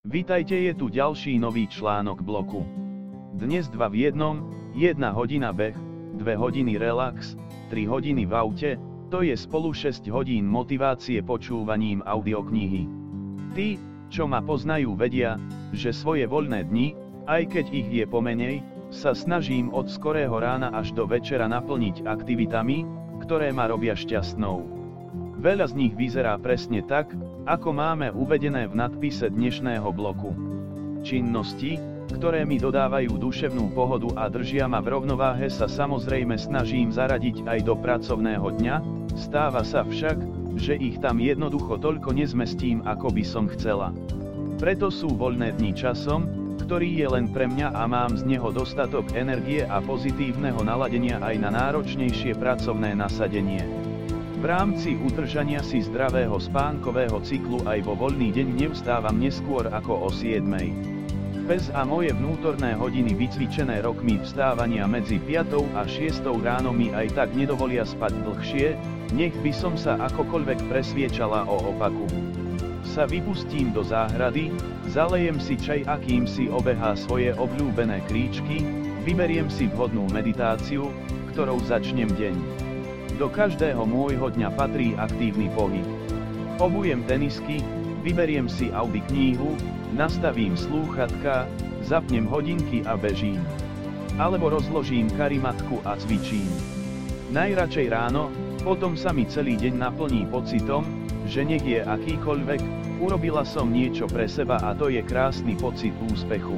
Vítajte 0.00 0.56
je 0.56 0.72
tu 0.72 0.88
ďalší 0.88 1.36
nový 1.36 1.68
článok 1.68 2.24
bloku. 2.24 2.64
Dnes 3.36 3.68
dva 3.68 3.92
v 3.92 4.08
jednom, 4.08 4.48
1 4.72 4.96
hodina 5.12 5.52
beh, 5.52 5.76
2 6.16 6.24
hodiny 6.40 6.80
relax, 6.80 7.36
3 7.68 7.84
hodiny 7.84 8.24
v 8.24 8.32
aute, 8.32 8.70
to 9.12 9.20
je 9.20 9.36
spolu 9.36 9.76
6 9.76 10.08
hodín 10.08 10.48
motivácie 10.48 11.20
počúvaním 11.20 12.00
audioknihy. 12.08 12.88
Tí, 13.52 13.76
čo 14.08 14.24
ma 14.24 14.40
poznajú 14.40 14.96
vedia, 14.96 15.36
že 15.76 15.92
svoje 15.92 16.24
voľné 16.24 16.64
dni, 16.64 16.96
aj 17.28 17.60
keď 17.60 17.64
ich 17.68 17.88
je 17.92 18.04
pomenej, 18.08 18.64
sa 18.88 19.12
snažím 19.12 19.68
od 19.68 19.92
skorého 19.92 20.32
rána 20.32 20.72
až 20.72 20.96
do 20.96 21.04
večera 21.04 21.44
naplniť 21.44 22.08
aktivitami, 22.08 22.88
ktoré 23.20 23.52
ma 23.52 23.68
robia 23.68 23.92
šťastnou. 23.92 24.79
Veľa 25.40 25.72
z 25.72 25.74
nich 25.80 25.96
vyzerá 25.96 26.36
presne 26.36 26.84
tak, 26.84 27.16
ako 27.48 27.72
máme 27.72 28.12
uvedené 28.12 28.68
v 28.68 28.76
nadpise 28.76 29.32
dnešného 29.32 29.88
bloku. 29.88 30.36
Činnosti, 31.00 31.80
ktoré 32.12 32.44
mi 32.44 32.60
dodávajú 32.60 33.16
duševnú 33.16 33.72
pohodu 33.72 34.12
a 34.20 34.28
držia 34.28 34.68
ma 34.68 34.84
v 34.84 34.92
rovnováhe 34.92 35.48
sa 35.48 35.64
samozrejme 35.64 36.36
snažím 36.36 36.92
zaradiť 36.92 37.48
aj 37.48 37.58
do 37.64 37.72
pracovného 37.72 38.52
dňa, 38.52 38.76
stáva 39.16 39.64
sa 39.64 39.80
však, 39.80 40.20
že 40.60 40.76
ich 40.76 41.00
tam 41.00 41.16
jednoducho 41.16 41.80
toľko 41.80 42.12
nezmestím 42.12 42.84
ako 42.84 43.08
by 43.08 43.24
som 43.24 43.48
chcela. 43.48 43.96
Preto 44.60 44.92
sú 44.92 45.08
voľné 45.16 45.56
dni 45.56 45.72
časom, 45.72 46.28
ktorý 46.68 47.00
je 47.00 47.08
len 47.16 47.32
pre 47.32 47.48
mňa 47.48 47.72
a 47.72 47.88
mám 47.88 48.12
z 48.12 48.28
neho 48.28 48.52
dostatok 48.52 49.16
energie 49.16 49.64
a 49.64 49.80
pozitívneho 49.80 50.60
naladenia 50.60 51.16
aj 51.24 51.34
na 51.40 51.48
náročnejšie 51.48 52.36
pracovné 52.36 52.92
nasadenie. 52.92 53.89
V 54.38 54.44
rámci 54.46 54.94
udržania 54.94 55.58
si 55.58 55.82
zdravého 55.82 56.38
spánkového 56.38 57.18
cyklu 57.26 57.66
aj 57.66 57.82
vo 57.82 57.98
voľný 57.98 58.30
deň 58.30 58.48
nevstávam 58.54 59.18
neskôr 59.18 59.66
ako 59.66 60.06
o 60.06 60.08
7. 60.14 60.46
Pes 61.50 61.66
a 61.74 61.82
moje 61.82 62.14
vnútorné 62.14 62.78
hodiny 62.78 63.10
vycvičené 63.18 63.82
rokmi 63.82 64.22
vstávania 64.22 64.86
medzi 64.86 65.18
5 65.18 65.74
a 65.74 65.82
6 65.82 66.22
ráno 66.46 66.70
mi 66.70 66.94
aj 66.94 67.10
tak 67.18 67.34
nedovolia 67.34 67.82
spať 67.82 68.22
dlhšie, 68.22 68.78
nech 69.18 69.34
by 69.42 69.50
som 69.50 69.74
sa 69.74 69.98
akokoľvek 69.98 70.70
presviečala 70.70 71.50
o 71.50 71.74
opaku. 71.74 72.06
Sa 72.86 73.10
vypustím 73.10 73.74
do 73.74 73.82
záhrady, 73.82 74.54
zalejem 74.94 75.42
si 75.42 75.58
čaj 75.58 75.90
a 75.90 75.98
kým 75.98 76.22
si 76.30 76.46
obehá 76.46 76.94
svoje 76.94 77.34
obľúbené 77.34 77.98
kríčky, 78.06 78.62
vyberiem 79.02 79.50
si 79.50 79.66
vhodnú 79.74 80.06
meditáciu, 80.14 80.86
ktorou 81.34 81.58
začnem 81.66 82.14
deň. 82.14 82.69
Do 83.20 83.28
každého 83.28 83.84
môjho 83.84 84.32
dňa 84.32 84.48
patrí 84.56 84.96
aktívny 84.96 85.52
pohyb. 85.52 85.84
Obujem 86.56 87.04
tenisky, 87.04 87.60
vyberiem 88.00 88.48
si 88.48 88.72
Audi 88.72 89.04
knihu, 89.12 89.60
nastavím 89.92 90.56
slúchatka, 90.56 91.44
zapnem 91.84 92.24
hodinky 92.24 92.80
a 92.88 92.96
bežím. 92.96 93.44
Alebo 94.16 94.48
rozložím 94.48 95.12
karimatku 95.20 95.84
a 95.84 96.00
cvičím. 96.00 96.48
Najradšej 97.28 97.92
ráno, 97.92 98.32
potom 98.60 98.96
sa 98.96 99.10
mi 99.10 99.24
celý 99.24 99.56
deň 99.56 99.74
naplní 99.80 100.28
pocitom, 100.28 100.84
že 101.24 101.44
nech 101.44 101.64
je 101.64 101.80
akýkoľvek, 101.80 102.60
urobila 103.00 103.42
som 103.44 103.72
niečo 103.72 104.04
pre 104.06 104.28
seba 104.28 104.60
a 104.60 104.76
to 104.76 104.92
je 104.92 105.00
krásny 105.00 105.56
pocit 105.56 105.96
úspechu. 106.12 106.56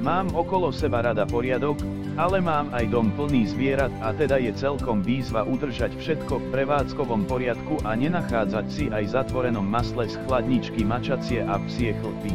Mám 0.00 0.32
okolo 0.32 0.72
seba 0.72 1.04
rada 1.04 1.28
poriadok, 1.28 1.76
ale 2.16 2.40
mám 2.40 2.72
aj 2.72 2.88
dom 2.88 3.12
plný 3.14 3.52
zvierat 3.52 3.92
a 4.00 4.16
teda 4.16 4.40
je 4.40 4.50
celkom 4.56 5.04
výzva 5.04 5.44
udržať 5.44 5.92
všetko 6.00 6.40
v 6.40 6.46
prevádzkovom 6.56 7.28
poriadku 7.28 7.84
a 7.84 7.94
nenachádzať 7.94 8.66
si 8.72 8.84
aj 8.88 9.12
zatvorenom 9.12 9.64
masle 9.64 10.08
z 10.08 10.16
chladničky 10.24 10.82
mačacie 10.82 11.44
a 11.44 11.60
psie 11.68 11.92
chlpy. 12.00 12.32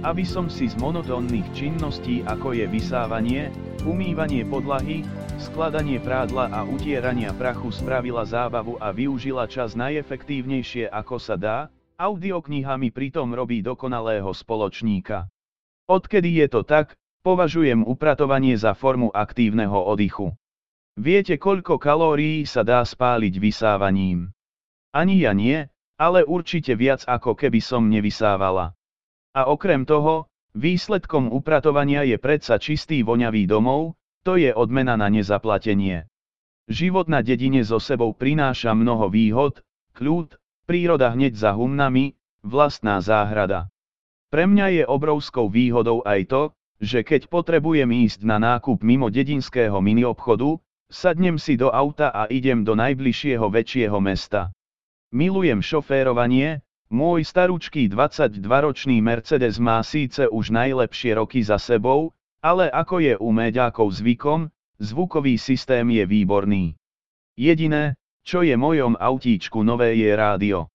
Aby 0.00 0.24
som 0.24 0.48
si 0.48 0.68
z 0.68 0.76
monotónnych 0.80 1.48
činností 1.56 2.24
ako 2.24 2.56
je 2.56 2.64
vysávanie, 2.68 3.48
umývanie 3.84 4.46
podlahy, 4.46 5.04
skladanie 5.40 6.00
prádla 6.00 6.52
a 6.52 6.64
utierania 6.64 7.32
prachu 7.36 7.72
spravila 7.72 8.24
zábavu 8.24 8.80
a 8.80 8.92
využila 8.92 9.48
čas 9.48 9.76
najefektívnejšie 9.76 10.88
ako 10.88 11.16
sa 11.16 11.36
dá, 11.36 11.56
audiokniha 12.00 12.76
mi 12.80 12.88
pritom 12.92 13.32
robí 13.32 13.60
dokonalého 13.60 14.32
spoločníka. 14.32 15.28
Odkedy 15.90 16.40
je 16.40 16.46
to 16.46 16.62
tak, 16.62 17.00
Považujem 17.20 17.84
upratovanie 17.84 18.56
za 18.56 18.72
formu 18.72 19.12
aktívneho 19.12 19.76
oddychu. 19.76 20.32
Viete 20.96 21.36
koľko 21.36 21.76
kalórií 21.76 22.48
sa 22.48 22.64
dá 22.64 22.80
spáliť 22.80 23.36
vysávaním? 23.36 24.32
Ani 24.96 25.20
ja 25.20 25.36
nie, 25.36 25.68
ale 26.00 26.24
určite 26.24 26.72
viac 26.72 27.04
ako 27.04 27.36
keby 27.36 27.60
som 27.60 27.92
nevysávala. 27.92 28.72
A 29.36 29.52
okrem 29.52 29.84
toho, 29.84 30.32
výsledkom 30.54 31.30
upratovania 31.30 32.02
je 32.02 32.16
predsa 32.18 32.58
čistý 32.58 33.02
voňavý 33.06 33.46
domov, 33.46 33.94
to 34.26 34.36
je 34.36 34.52
odmena 34.52 34.98
na 34.98 35.08
nezaplatenie. 35.08 36.06
Život 36.70 37.10
na 37.10 37.24
dedine 37.24 37.66
so 37.66 37.82
sebou 37.82 38.14
prináša 38.14 38.76
mnoho 38.76 39.10
výhod, 39.10 39.64
kľud, 39.96 40.38
príroda 40.70 41.10
hneď 41.10 41.34
za 41.34 41.50
humnami, 41.56 42.14
vlastná 42.46 43.02
záhrada. 43.02 43.68
Pre 44.30 44.46
mňa 44.46 44.66
je 44.78 44.84
obrovskou 44.86 45.50
výhodou 45.50 46.06
aj 46.06 46.30
to, 46.30 46.42
že 46.78 47.02
keď 47.02 47.26
potrebujem 47.26 47.90
ísť 48.06 48.22
na 48.22 48.38
nákup 48.38 48.80
mimo 48.86 49.10
dedinského 49.10 49.82
miniobchodu, 49.82 50.56
sadnem 50.86 51.36
si 51.36 51.58
do 51.58 51.68
auta 51.74 52.14
a 52.14 52.30
idem 52.30 52.62
do 52.62 52.78
najbližšieho 52.78 53.46
väčšieho 53.50 53.98
mesta. 53.98 54.54
Milujem 55.10 55.60
šoférovanie, 55.60 56.62
môj 56.90 57.22
starúčký 57.22 57.86
22-ročný 57.86 58.98
Mercedes 58.98 59.62
má 59.62 59.78
síce 59.86 60.26
už 60.26 60.50
najlepšie 60.50 61.14
roky 61.14 61.40
za 61.46 61.56
sebou, 61.56 62.10
ale 62.42 62.66
ako 62.66 62.98
je 62.98 63.14
u 63.14 63.30
méďákov 63.30 63.94
zvykom, 63.94 64.50
zvukový 64.82 65.38
systém 65.38 65.86
je 65.86 66.04
výborný. 66.04 66.74
Jediné, 67.38 67.94
čo 68.26 68.42
je 68.42 68.58
mojom 68.58 68.98
autíčku 68.98 69.62
nové 69.62 69.94
je 69.96 70.10
rádio. 70.12 70.66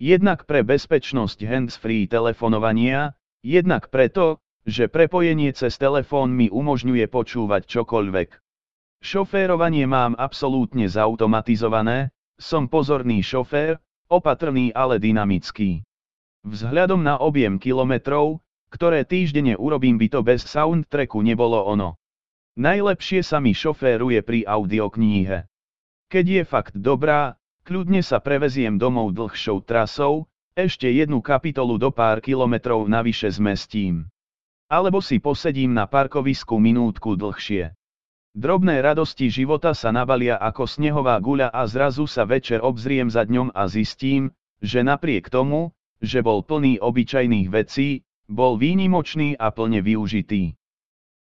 Jednak 0.00 0.48
pre 0.50 0.66
bezpečnosť 0.66 1.44
hands-free 1.46 2.10
telefonovania, 2.10 3.14
jednak 3.46 3.92
preto, 3.92 4.40
že 4.66 4.92
prepojenie 4.92 5.52
cez 5.56 5.76
telefón 5.80 6.36
mi 6.36 6.52
umožňuje 6.52 7.08
počúvať 7.08 7.64
čokoľvek. 7.64 8.28
Šoférovanie 9.00 9.88
mám 9.88 10.12
absolútne 10.20 10.84
zautomatizované, 10.84 12.12
som 12.36 12.68
pozorný 12.68 13.24
šofér, 13.24 13.80
opatrný 14.10 14.74
ale 14.74 14.98
dynamický. 14.98 15.86
Vzhľadom 16.42 17.06
na 17.06 17.16
objem 17.22 17.62
kilometrov, 17.62 18.42
ktoré 18.74 19.06
týždenne 19.06 19.54
urobím 19.54 19.96
by 19.96 20.06
to 20.10 20.20
bez 20.26 20.42
soundtracku 20.44 21.22
nebolo 21.22 21.62
ono. 21.62 21.96
Najlepšie 22.58 23.22
sa 23.22 23.38
mi 23.38 23.54
šoféruje 23.54 24.20
pri 24.26 24.42
audiokníhe. 24.44 25.46
Keď 26.10 26.24
je 26.26 26.42
fakt 26.42 26.74
dobrá, 26.74 27.38
kľudne 27.62 28.02
sa 28.02 28.18
preveziem 28.18 28.76
domov 28.76 29.14
dlhšou 29.14 29.62
trasou, 29.62 30.26
ešte 30.58 30.90
jednu 30.90 31.22
kapitolu 31.22 31.78
do 31.78 31.94
pár 31.94 32.18
kilometrov 32.18 32.90
navyše 32.90 33.30
zmestím. 33.30 34.10
Alebo 34.66 34.98
si 34.98 35.22
posedím 35.22 35.70
na 35.70 35.86
parkovisku 35.86 36.58
minútku 36.58 37.14
dlhšie. 37.14 37.74
Drobné 38.30 38.78
radosti 38.78 39.26
života 39.26 39.74
sa 39.74 39.90
nabalia 39.90 40.38
ako 40.38 40.62
snehová 40.62 41.18
guľa 41.18 41.50
a 41.50 41.66
zrazu 41.66 42.06
sa 42.06 42.22
večer 42.22 42.62
obzriem 42.62 43.10
za 43.10 43.26
dňom 43.26 43.50
a 43.50 43.66
zistím, 43.66 44.30
že 44.62 44.86
napriek 44.86 45.26
tomu, 45.26 45.74
že 45.98 46.22
bol 46.22 46.46
plný 46.46 46.78
obyčajných 46.78 47.50
vecí, 47.50 48.06
bol 48.30 48.54
výnimočný 48.54 49.34
a 49.34 49.50
plne 49.50 49.82
využitý. 49.82 50.59